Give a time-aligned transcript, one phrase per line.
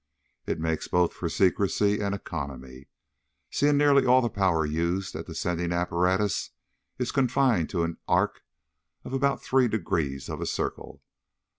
[0.47, 2.87] It makes both for secrecy and economy,
[3.51, 6.49] since nearly all the power used at the sending apparatus
[6.97, 8.41] is confined to an arc
[9.03, 11.03] of about three degrees of a circle.